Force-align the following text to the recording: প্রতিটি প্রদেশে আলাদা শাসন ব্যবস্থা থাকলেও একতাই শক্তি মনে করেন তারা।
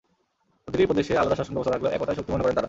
প্রতিটি 0.63 0.85
প্রদেশে 0.89 1.13
আলাদা 1.21 1.37
শাসন 1.39 1.53
ব্যবস্থা 1.55 1.73
থাকলেও 1.75 1.93
একতাই 1.95 2.17
শক্তি 2.17 2.31
মনে 2.33 2.43
করেন 2.43 2.53
তারা। 2.53 2.59